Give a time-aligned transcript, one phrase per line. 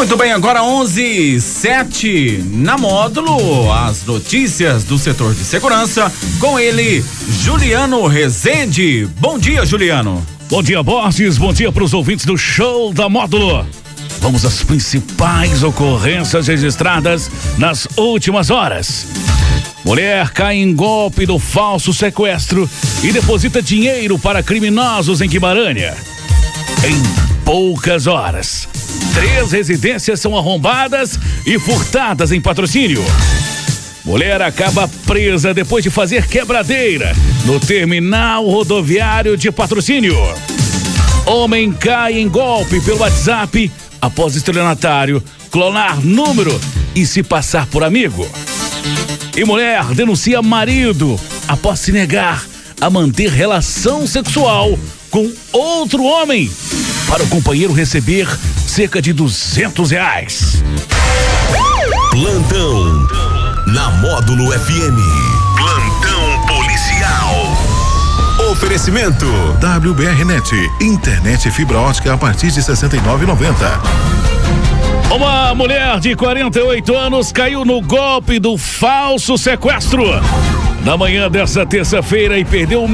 [0.00, 7.04] Muito bem, agora 11 7 na módulo, as notícias do setor de segurança com ele,
[7.42, 9.06] Juliano Rezende.
[9.18, 10.26] Bom dia, Juliano.
[10.48, 11.36] Bom dia, Borges.
[11.36, 13.66] Bom dia para os ouvintes do show da módulo.
[14.22, 19.06] Vamos às principais ocorrências registradas nas últimas horas.
[19.84, 22.68] Mulher cai em golpe do falso sequestro
[23.02, 25.92] e deposita dinheiro para criminosos em Guimarães.
[26.86, 28.66] Em poucas horas,
[29.14, 33.04] três residências são arrombadas e furtadas em patrocínio.
[34.04, 40.16] Mulher acaba presa depois de fazer quebradeira no terminal rodoviário de patrocínio.
[41.26, 43.70] Homem cai em golpe pelo WhatsApp
[44.00, 46.58] após estelionatário clonar número
[46.94, 48.26] e se passar por amigo.
[49.36, 52.44] E mulher denuncia marido após se negar
[52.80, 54.78] a manter relação sexual
[55.10, 56.50] com outro homem
[57.06, 58.26] para o companheiro receber
[58.80, 60.64] cerca de duzentos reais.
[62.10, 63.06] Plantão
[63.66, 64.96] na Módulo FM.
[65.54, 67.58] Plantão policial.
[68.50, 69.26] Oferecimento
[69.60, 73.54] WBRnet, internet fibra ótica a partir de 69,90.
[75.14, 80.04] Uma mulher de 48 anos caiu no golpe do falso sequestro
[80.86, 82.88] na manhã dessa terça-feira e perdeu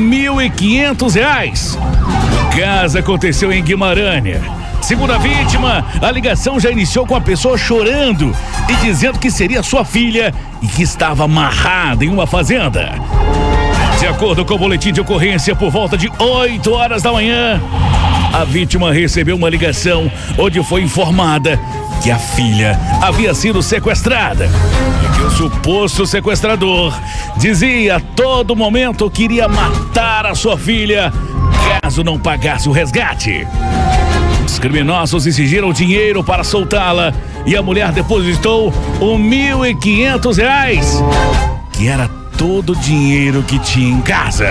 [0.56, 1.78] quinhentos reais.
[1.78, 4.65] O caso aconteceu em Guimarães.
[4.80, 8.34] Segundo a vítima, a ligação já iniciou com a pessoa chorando
[8.68, 12.94] e dizendo que seria sua filha e que estava amarrada em uma fazenda.
[13.98, 17.60] De acordo com o boletim de ocorrência, por volta de 8 horas da manhã,
[18.32, 21.58] a vítima recebeu uma ligação onde foi informada
[22.02, 24.48] que a filha havia sido sequestrada
[25.02, 26.94] e que o suposto sequestrador
[27.38, 31.12] dizia a todo momento que iria matar a sua filha
[31.82, 33.46] caso não pagasse o resgate.
[34.46, 37.12] Os criminosos exigiram dinheiro para soltá-la
[37.44, 41.02] e a mulher depositou um mil e quinhentos reais,
[41.72, 42.08] que era
[42.38, 44.48] todo o dinheiro que tinha em casa.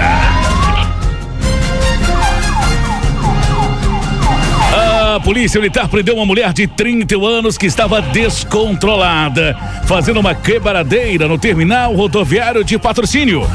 [5.16, 11.26] A polícia militar prendeu uma mulher de 31 anos que estava descontrolada, fazendo uma quebradeira
[11.26, 13.48] no terminal rodoviário de patrocínio.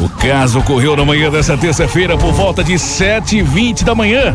[0.00, 4.34] O caso ocorreu na manhã dessa terça-feira por volta de 7h20 da manhã.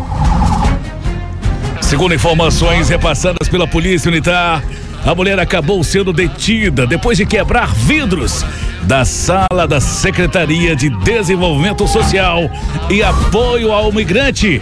[1.87, 4.61] Segundo informações repassadas pela polícia militar,
[5.05, 8.45] a mulher acabou sendo detida depois de quebrar vidros
[8.83, 12.51] da sala da Secretaria de Desenvolvimento Social
[12.89, 14.61] e Apoio ao Migrante,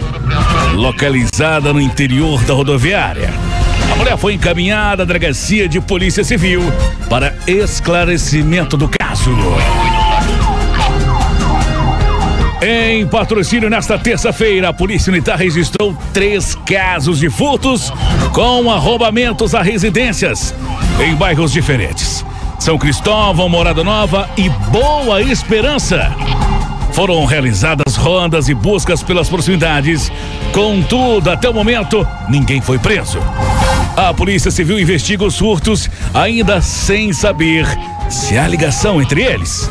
[0.74, 3.34] localizada no interior da rodoviária.
[3.92, 6.62] A mulher foi encaminhada à delegacia de Polícia Civil
[7.10, 9.32] para esclarecimento do caso.
[12.62, 17.92] Em patrocínio, nesta terça-feira, a Polícia Militar registrou três casos de furtos
[18.32, 20.54] com arrombamentos a residências
[20.98, 22.24] em bairros diferentes.
[22.58, 26.10] São Cristóvão, Morada Nova e Boa Esperança.
[26.92, 30.10] Foram realizadas rondas e buscas pelas proximidades.
[30.50, 33.18] Contudo, até o momento, ninguém foi preso.
[33.94, 37.66] A Polícia Civil investiga os furtos, ainda sem saber
[38.08, 39.68] se há ligação entre eles.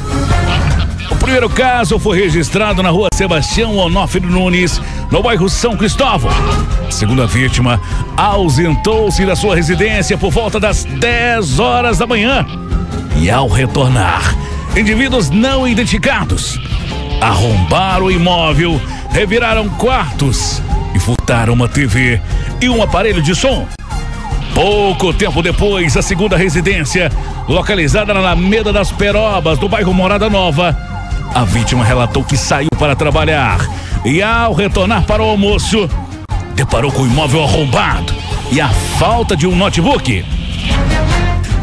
[1.10, 6.32] O primeiro caso foi registrado na rua Sebastião Onofre Nunes, no bairro São Cristóvão.
[7.22, 7.80] A vítima,
[8.18, 12.46] ausentou-se da sua residência por volta das 10 horas da manhã.
[13.18, 14.36] E ao retornar,
[14.76, 16.60] indivíduos não identificados
[17.22, 18.80] arrombaram o imóvel,
[19.12, 20.62] reviraram quartos
[20.94, 22.22] e furtaram uma TV
[22.62, 23.68] e um aparelho de som.
[24.54, 27.12] Pouco tempo depois, a segunda residência,
[27.48, 30.78] localizada na Alameda das Perobas, do bairro Morada Nova,
[31.36, 33.60] a vítima relatou que saiu para trabalhar
[34.06, 35.90] e, ao retornar para o almoço,
[36.56, 38.14] deparou com o imóvel arrombado
[38.50, 40.24] e a falta de um notebook.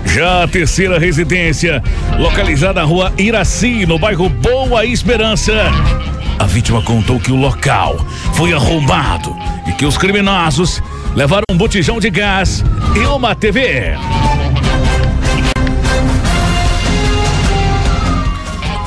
[0.04, 1.82] Já a terceira residência,
[2.18, 5.54] localizada na rua Iraci, no bairro Boa Esperança.
[6.38, 7.96] A vítima contou que o local
[8.34, 9.34] foi arrombado
[9.66, 10.82] e que os criminosos
[11.14, 12.62] levaram um botijão de gás
[12.94, 13.96] e uma TV.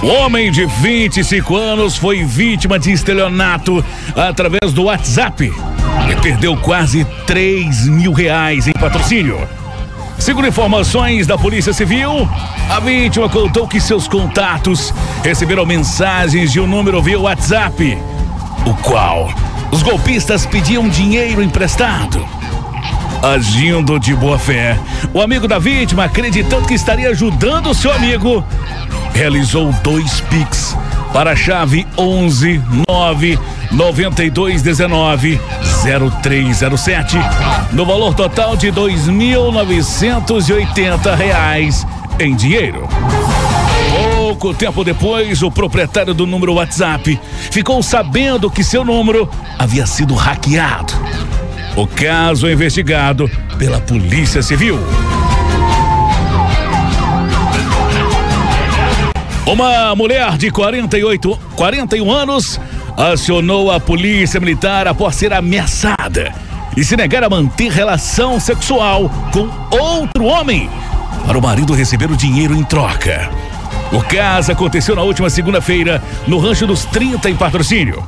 [0.05, 3.83] O homem de 25 anos foi vítima de estelionato
[4.15, 5.51] através do WhatsApp
[6.07, 9.49] e perdeu quase 3 mil reais em patrocínio.
[10.19, 12.29] Segundo informações da Polícia Civil,
[12.69, 14.93] a vítima contou que seus contatos
[15.23, 17.97] receberam mensagens de um número via WhatsApp,
[18.63, 19.33] o qual
[19.71, 22.23] os golpistas pediam dinheiro emprestado.
[23.23, 24.77] Agindo de boa fé,
[25.11, 28.45] o amigo da vítima, acreditando que estaria ajudando o seu amigo,
[29.15, 30.77] realizou dois Pix
[31.13, 33.39] para a chave 11 9
[33.71, 35.39] 9219
[35.83, 37.17] 0307
[37.71, 41.87] no valor total de dois mil novecentos e oitenta reais
[42.19, 42.87] em dinheiro.
[44.15, 47.17] Pouco tempo depois, o proprietário do número WhatsApp
[47.51, 50.93] ficou sabendo que seu número havia sido hackeado.
[51.75, 54.77] O caso é investigado pela Polícia Civil.
[59.45, 62.59] Uma mulher de 48, 41 anos
[62.97, 66.33] acionou a polícia militar após ser ameaçada
[66.75, 70.67] e se negar a manter relação sexual com outro homem
[71.27, 73.29] para o marido receber o dinheiro em troca.
[73.91, 78.03] O caso aconteceu na última segunda-feira no Rancho dos 30 em patrocínio.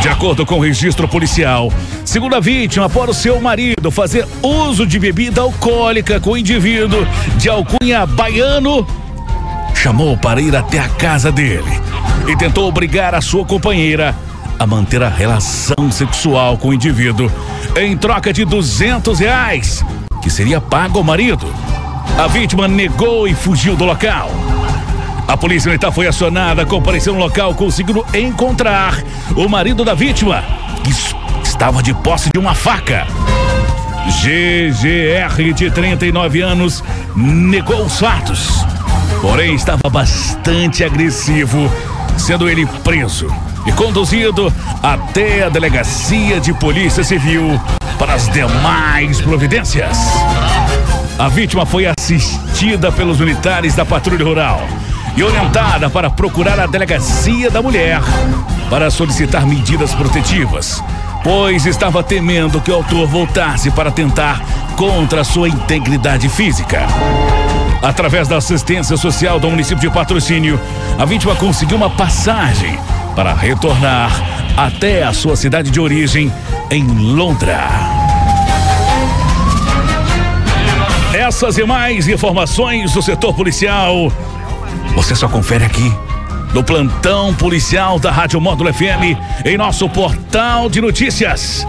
[0.00, 1.70] De acordo com o registro policial,
[2.06, 7.06] segundo a vítima, após o seu marido fazer uso de bebida alcoólica com o indivíduo
[7.36, 8.86] de alcunha baiano,
[9.84, 11.70] chamou para ir até a casa dele
[12.26, 14.16] e tentou obrigar a sua companheira
[14.58, 17.30] a manter a relação sexual com o indivíduo
[17.76, 19.84] em troca de 200 reais,
[20.22, 21.46] que seria pago ao marido.
[22.18, 24.30] A vítima negou e fugiu do local.
[25.28, 29.04] A polícia militar foi acionada, compareceu no local, conseguindo encontrar
[29.36, 30.42] o marido da vítima,
[30.82, 33.06] que estava de posse de uma faca.
[34.22, 36.82] GGR, de 39 anos,
[37.14, 38.64] negou os fatos
[39.24, 41.72] porém estava bastante agressivo,
[42.18, 43.26] sendo ele preso
[43.64, 47.58] e conduzido até a delegacia de polícia civil
[47.98, 49.96] para as demais providências.
[51.18, 54.60] A vítima foi assistida pelos militares da patrulha rural
[55.16, 58.02] e orientada para procurar a delegacia da mulher
[58.68, 60.84] para solicitar medidas protetivas,
[61.22, 64.42] pois estava temendo que o autor voltasse para tentar
[64.76, 66.86] contra sua integridade física.
[67.84, 70.58] Através da assistência social do município de patrocínio,
[70.98, 72.78] a vítima conseguiu uma passagem
[73.14, 74.10] para retornar
[74.56, 76.32] até a sua cidade de origem,
[76.70, 77.68] em Londra.
[81.12, 84.10] Essas e mais informações do setor policial,
[84.94, 85.92] você só confere aqui
[86.54, 91.66] no plantão policial da Rádio Módulo FM em nosso portal de notícias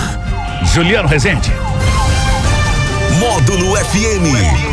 [0.73, 1.53] Juliano Rezende.
[3.19, 4.73] Módulo FM.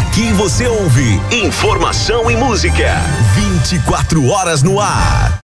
[0.00, 2.96] Aqui você ouve informação e música.
[3.34, 5.38] 24 horas no ar.